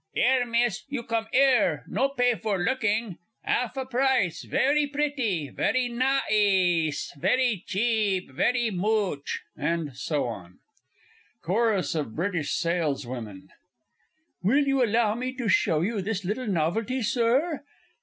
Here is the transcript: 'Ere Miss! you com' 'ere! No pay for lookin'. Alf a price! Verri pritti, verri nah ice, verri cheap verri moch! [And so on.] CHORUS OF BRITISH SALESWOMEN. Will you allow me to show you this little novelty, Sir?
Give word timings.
'Ere 0.17 0.47
Miss! 0.47 0.81
you 0.89 1.03
com' 1.03 1.27
'ere! 1.31 1.85
No 1.87 2.09
pay 2.09 2.33
for 2.33 2.57
lookin'. 2.57 3.19
Alf 3.45 3.77
a 3.77 3.85
price! 3.85 4.43
Verri 4.45 4.91
pritti, 4.91 5.51
verri 5.55 5.89
nah 5.91 6.21
ice, 6.27 7.13
verri 7.19 7.63
cheap 7.67 8.31
verri 8.31 8.71
moch! 8.71 9.27
[And 9.55 9.95
so 9.95 10.25
on.] 10.25 10.57
CHORUS 11.43 11.93
OF 11.93 12.15
BRITISH 12.15 12.51
SALESWOMEN. 12.55 13.49
Will 14.41 14.65
you 14.67 14.83
allow 14.83 15.13
me 15.13 15.33
to 15.35 15.47
show 15.47 15.81
you 15.81 16.01
this 16.01 16.25
little 16.25 16.47
novelty, 16.47 17.03
Sir? 17.03 17.61